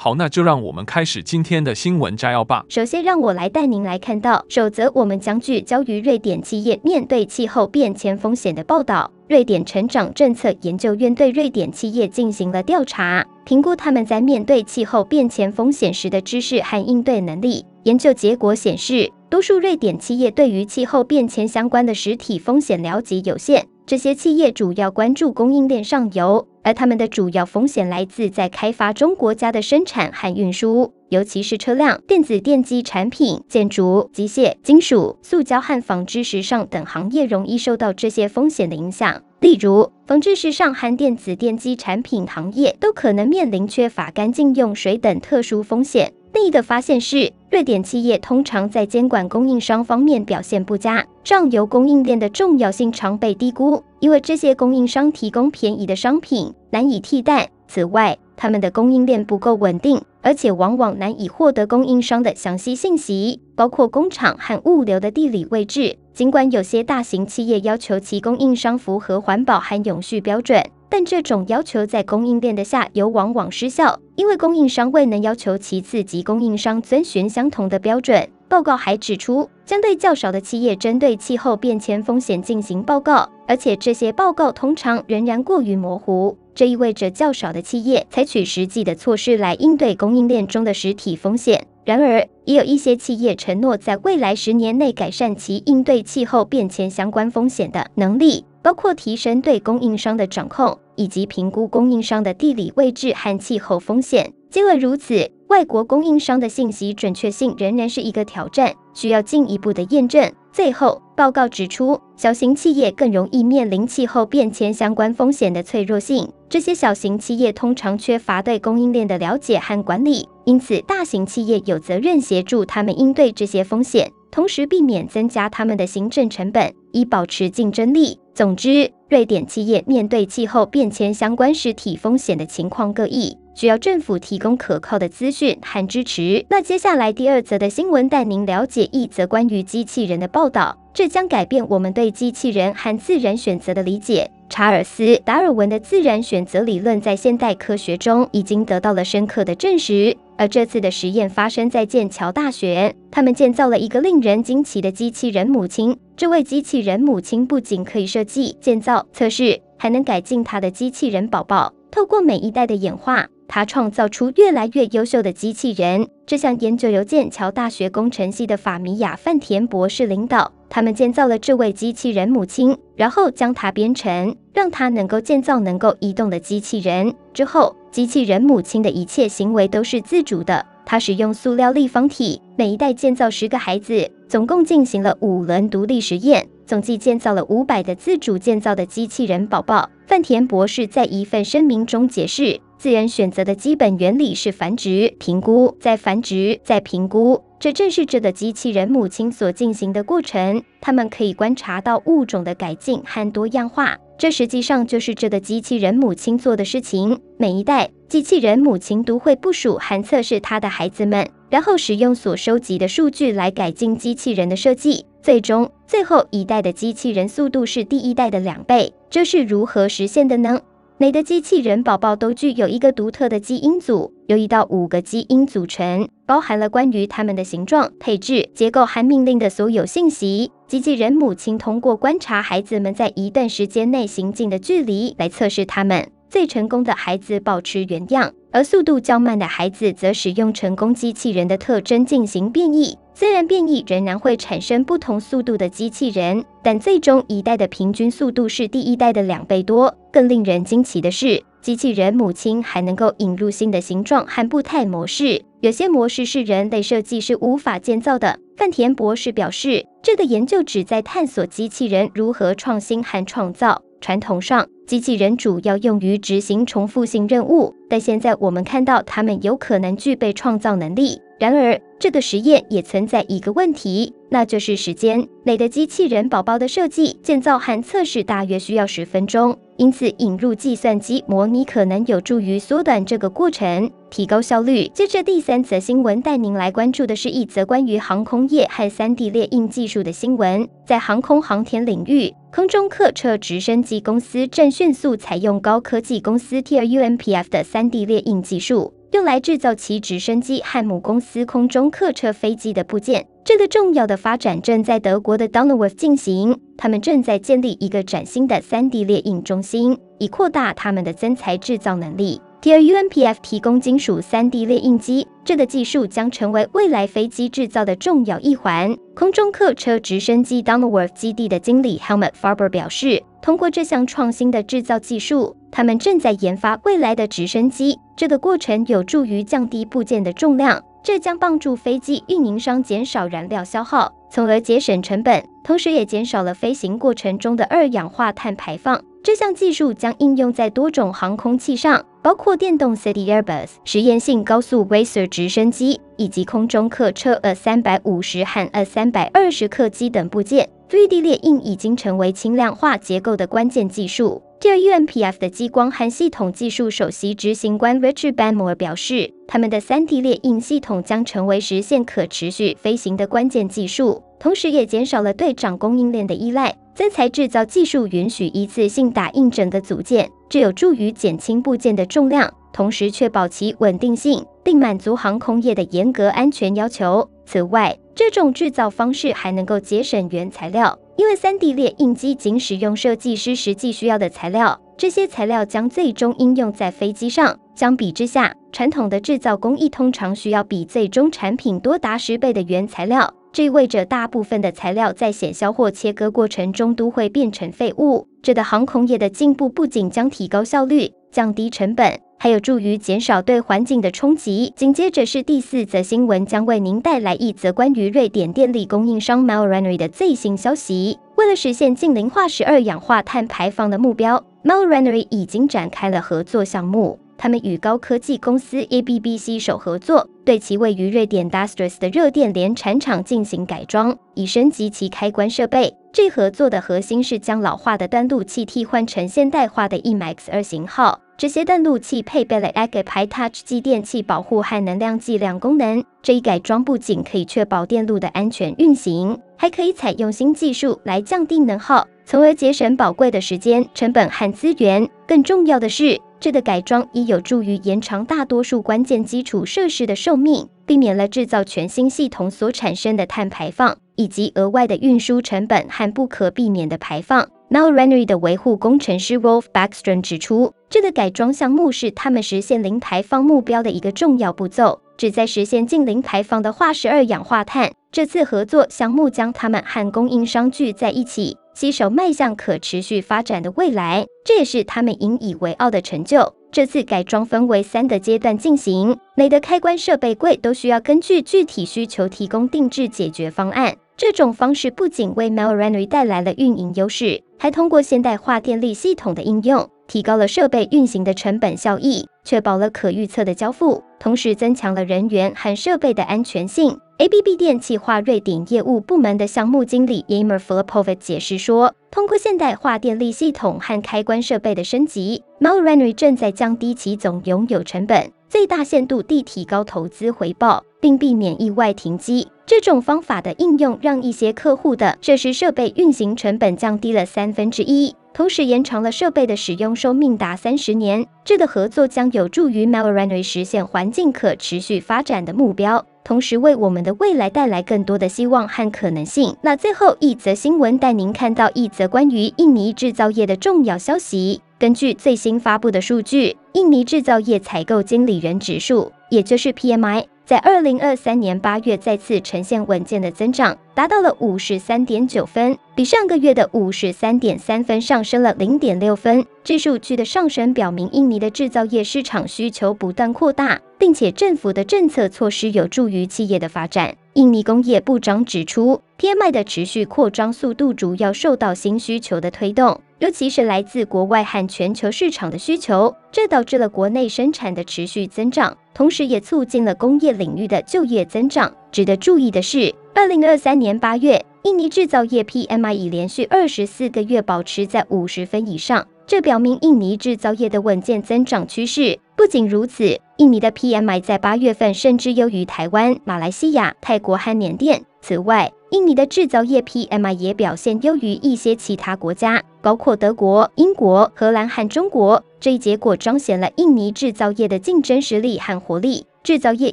[0.00, 2.64] 好，那就让我们开始今天的新闻摘要吧。
[2.68, 9.10] 首先，让我来带您来看到首则，我们将聚焦于瑞典企业面对气候变迁风险的报道。
[9.28, 17.66] 瑞典成长政策研究院对瑞典企业进行了调查，评估他们在面对气候变迁风险时的知识和应对能力。
[17.82, 23.66] 研究结果显示，多数瑞典企业对于气候变迁相关的实体风险了解有限。
[23.84, 39.22] 这些企业主要关注供应链上游，而他们的主要风险来自在开发中国家的生产和运输，尤其是车辆、电子电机产品、建筑、机械、金属、塑胶和纺织时尚等行业容易受到这些风险的影响。
[39.40, 46.12] 例如，纺织时尚和电子电机产品行业都可能面临缺乏干净用水等特殊风险。
[46.32, 57.50] 另一个发现是，瑞典企业通常在监管供应商方面表现不佳，上游供应链的重要性常被低估，因为这些供应商提供便宜的商品，难以替代。
[57.66, 65.98] 此外，他们的供应链不够稳定，而且往往难以获得供应商的详细信息，包括工厂和物流的地理位置。
[66.14, 70.62] 尽管有些大型企业要求其供应商符合环保和永续标准。
[70.88, 78.28] 但这种要求在供应链的下游往往失效，因为供应商未能要求其次级供应商遵循相同的标准。
[78.48, 86.36] 报告还指出，相对较少的企业针对气候变迁风险进行报告，而且这些报告通常仍然过于模糊。
[86.54, 91.66] 这意味着较少的企业采取实际的措施来应对供应链中的实体风险。
[91.84, 98.44] 然而，也有一些企业承诺在未来十年内改善其应对气候变迁相关风险的能力。
[98.68, 104.34] 包括提升对供应商的掌控，以及评估供应商的地理位置和气候风险。
[104.50, 110.30] 尽管如此，外国供应商的信息准确性仍然是一个挑战，需要进一步的验证。
[110.52, 116.30] 最后，报告指出，小型企业更容易面临气候变迁相关风险的脆弱性。
[116.50, 128.18] 这些小型企业通常缺乏对供应链的了解和管理，因此大型企业有责任协助他们应对这些风险，同时避免增加他们的行政成本，以保持竞争力。
[128.32, 136.46] 总之，瑞典企业面对气候变迁相关实体风险的情况各异，需要政府提供可靠的资讯和支持。
[136.48, 144.30] 那接下来第二则的新闻带您了解一则关于机器人的报道，这将改变我们对机器人和自然选择的理解。
[144.48, 150.16] 查尔斯·达尔文的自然选择理论在现代科学中已经得到了深刻的证实。
[150.38, 155.98] 而这次的实验发生在剑桥大学，他们建造了一个令人惊奇的机器人母亲。
[156.16, 161.74] 这位机器人母亲不仅可以设计、建造、测试，还能改进她的机器人宝宝。
[161.90, 166.08] 透过每一代的演化，她创造出越来越优秀的机器人。
[166.24, 170.52] 这项研究由剑桥大学工程系的法米亚·范田博士领导。
[170.70, 177.14] 他们建造了这位机器人母亲，然后将它编程，让它能够建造能够移动的机器人。
[177.32, 180.64] 之后，机器人母亲的一切行为都是自主的。
[180.86, 189.90] 它使用塑料立方体，每一代建造十个孩子，总共进行了五轮独立实验，总计建造了五百的自主建造的机器人宝宝。
[190.06, 197.42] 范田博士在一份声明中解释，自然选择的基本原理是繁殖、评估、再繁殖、再评估。
[197.58, 200.62] 这正是这个机器人母亲所进行的过程。
[200.80, 203.98] 他们可以观察到物种的改进和多样化。
[204.18, 207.20] 这实际上就是这个机器人母亲做的事情。
[207.36, 215.06] 每一代机器人母亲都会部署和测试它的孩子们，然后使用所收集的数据来改进机器人的设计。
[215.22, 218.92] 最终，最后一代的机器人速度是第一代的两倍。
[219.08, 220.60] 这是如何实现的呢？
[220.96, 230.52] 每个机器人宝宝都具有一个独特的基因组，由一到五个基因组成，包含了关于它们的形状、配置、结构和命令的所有信息。
[230.66, 236.10] 机器人母亲通过观察孩子们在一段时间内行进的距离来测试他们。
[236.28, 242.98] 最成功的孩子保持原样，而速度较慢的孩子则使用成功机器人的特征进行变异。
[243.14, 249.96] 虽然变异仍然会产生不同速度的机器人，但最终一代的平均速度是第一代的两倍多。
[250.12, 258.38] 更令人惊奇的是，机器人母亲还能够引入新的形状和步态模式，有些模式是人类设计是无法建造的。
[258.56, 263.82] 范田博士表示，这个研究旨在探索机器人如何创新和创造。
[264.00, 271.20] 传统上，机器人主要用于执行重复性任务，但现在我们看到它们有可能具备创造能力。
[271.38, 275.28] 然而，这个实验也存在一个问题，那就是时间。
[275.44, 284.88] 雷的机器人宝宝的设计、建造和测试大约需要十分钟，因此引入计算机模拟可能有助于缩短这个过程，提高效率。
[284.88, 290.68] 接着，第三则新闻带您来关注的是一则关于航空业和 3D 列印技术的新闻。
[290.84, 298.92] 在航空航天领域，空中客车直升机公司正迅速采用高科技公司 TRU-MPF 的 3D 列印技术。
[299.12, 303.26] 用来制造其直升机和母公司空中客车飞机的部件。
[303.44, 306.60] 这个重要的发展正在德国的 Donauwörth 进行。
[306.76, 312.40] 他们正在建立一个崭新的 3D 列印中心，以扩大他们的增材制造能力。
[312.60, 318.96] TRU-MPF 提供金属 3D 列印机，这个技术将成为未来飞机制造的重要一环。
[319.14, 327.96] 空中客车直升机 Doneworth 基地的经理 Helmut Farber 表示，通过这项创新的制造技术，他们正在研发未来的直升机。
[328.16, 339.02] 这个过程有助于降低部件的重量，这将帮助飞机运营商减少燃料消耗，从而节省成本，同时也减少了飞行过程中的二氧化碳排放。
[339.22, 350.68] 这项技术将应用在多种航空器上，包括电动 City Airbus、实验性高速 Racer 直升机以及空中客车 A 三百五十和 A 三百二十客机等部件。
[350.88, 354.40] 3D 列印已经成为轻量化结构的关键技术。
[354.60, 366.76] TRU-MPF 的激光和系统技术首席执行官 Richard Benmore 表示，他们的 3D 列印系统将成为实现可持续飞行的关键技术，同时也减少了对长供应链的依赖。
[366.92, 377.30] 增材制造技术允许一次性打印整个组件，这有助于减轻部件的重量，同时确保其稳定性，并满足航空业的严格安全要求。
[377.46, 380.98] 此外，这种制造方式还能够节省原材料。
[381.18, 387.58] 因为 3D 列印机仅使用设计师实际需要的材料，这些材料将最终应用在飞机上。
[387.74, 398.28] 相比之下，传统的制造工艺通常需要比最终产品多达十倍的原材料，这意味着大部分的材料在衔削或切割过程中都会变成废物。
[398.40, 402.20] 这的航空业的进步不仅将提高效率、降低成本。
[402.38, 404.72] 还有助于减少对环境的冲击。
[404.76, 411.18] 紧接着是第四则新闻，将为您带来一则关于瑞典电力供应商 Melorunner 的最新消息。
[411.36, 417.18] 为了实现近零化石二氧化碳排放的目标，Melorunner 已经展开了合作项目。
[417.36, 425.94] 他们与高科技公司 ABB 携手合作，对其位于瑞典 Dastres 的热电联产厂进行改装，以升级其开关设备。
[426.12, 431.20] 这合作的核心是将老化的断路器替换成现代化的 EMAX2 型号。
[431.38, 436.02] 这些断路器配备了 Active High Touch 继电器保护和能量计量功能。
[436.20, 445.08] 这一改装不仅可以确保电路的安全运行，还可以采用新技术来降低能耗，从而节省宝贵的时间、成本和资源。
[445.28, 457.48] 更重要的是，这个改装也有助于延长大多数关键基础设施的寿命，避免了制造全新系统所产生的碳排放，以及额外的运输成本和不可避免的排放。
[457.70, 467.92] Mel Renery 的维护工程师 Rolf Backstrom 指出，这个改装项目是他们实现零排放目标的一个重要步骤，旨在实现近零排放的化石二氧化碳。
[468.10, 474.24] 这次合作项目将他们和供应商聚在一起，携手迈向可持续发展的未来。
[474.46, 476.54] 这也是他们引以为傲的成就。
[476.72, 483.94] 这次改装分为三个阶段进行，每个开关设备柜都需要根据具体需求提供定制解决方案。
[484.16, 496.98] 这种方式不仅为 Mel Renery 带来了运营优势，还通过现代化电力系统的应用，提高了设备运行的成本效益，确保了可预测的交付，同时增强了人员和设备的安全性。
[497.18, 512.48] ABB 电气化瑞典业务部门的项目经理 Ymer Filipovic 解释说，通过现代化电力系统和开关设备的升级，Melorunner 正在降低其总拥有成本，最大限度地提高投资回报，并避免意外停机。
[512.66, 521.26] 这种方法的应用让一些客户的设施设备运行成本降低了三分之一，同时延长了设备的使用寿命达三十年。
[521.44, 529.56] 这个合作将有助于 Melorunner 实现环境可持续发展的目标，同时为我们的未来带来更多的希望和可能性。
[529.62, 534.60] 那最后一则新闻带您看到一则关于印尼制造业的重要消息。
[534.78, 540.26] 根据最新发布的数据，印尼制造业采购经理人指数，也就是 PMI。
[540.48, 549.44] 在二零二三年八月再次呈现稳健的增长，达到了五十三点九分，比上个月的五十三点三分上升了零点六分。
[549.64, 557.16] 这数据的上升表明，印尼的制造业市场需求不断扩大，并且政府的政策措施有助于企业的发展。
[557.32, 571.74] 印尼工业部长指出，PMI 的持续扩张速度主要受到新需求的推动，尤其是来自国外和全球市场的需求，这导致了国内生产的持续增长，同时也促进了工业领域的就业增长。
[571.90, 579.08] 值得注意的是，二零二三年八月，印尼制造业 PMI 已连续二十四个月保持在五十分以上。
[579.26, 582.16] 这表明印尼制造业的稳健增长趋势。
[582.36, 588.00] 不仅如此，印尼的 PMI 在八月份甚至优于台湾、马来西亚、泰国和缅甸。
[588.20, 595.42] 此外，印尼的制造业 PMI 也表现优于一些其他国家，包括德国、英国、荷兰和中国。
[595.58, 599.26] 这一结果彰显了印尼制造业的竞争实力和活力。
[599.48, 599.90] 制造业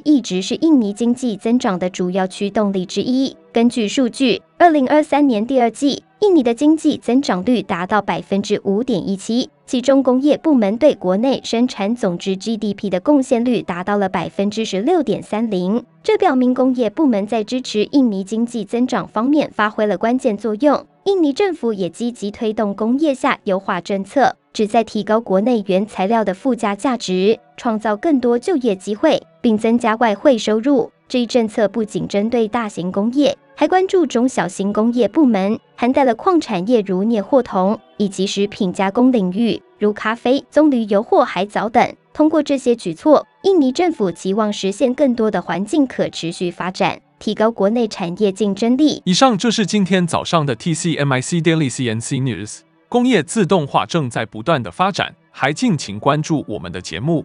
[0.04, 3.34] 一直是印尼经济增长的主要驱动力之一。
[3.54, 15.82] 根据数据，二零二三年第二季，印尼的经济增长率达到百分之五点一七，其中工业部门对国内生产总值 GDP 的贡献率达到了百分之十六点三零。
[16.02, 20.86] 这表明工业部门在支持印尼经济增长方面发挥了关键作用。
[21.04, 30.90] 印尼政府也积极推动工业下优化政策，旨在提高国内原材料的附加价值，创造更多就业机会，并增加外汇收入。
[31.06, 33.38] 这一政策不仅针对大型工业。
[33.54, 41.94] 还关注中小型工业部门，涵盖了矿产业如镍或铜，以及食品加工领域如咖啡、棕榈油或海藻等。
[42.12, 49.00] 通过这些举措，印尼政府期望实现更多的环境可持续发展，提高国内产业竞争力。
[49.04, 52.62] 以上就是今天早上的 TCMIC Daily CNC News。
[52.88, 57.24] 工业自动化正在不断的发展，还敬请关注我们的节目，